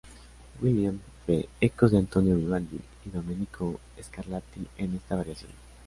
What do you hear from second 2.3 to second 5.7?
Vivaldi y Domenico Scarlatti en esta variación.